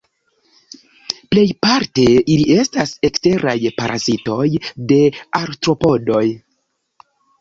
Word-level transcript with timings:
Plejparte 1.33 2.05
ili 2.35 2.55
estas 2.61 2.93
eksteraj 3.09 3.55
parazitoj 3.83 4.49
de 4.93 4.99
artropodoj. 5.43 6.25